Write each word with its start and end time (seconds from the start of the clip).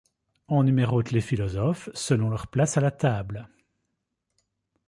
On 0.47 0.63
numérote 0.63 1.11
les 1.11 1.21
philosophes 1.21 1.87
selon 1.93 2.31
leur 2.31 2.47
place 2.47 2.75
à 2.75 2.81
la 2.81 2.89
table. 2.89 3.47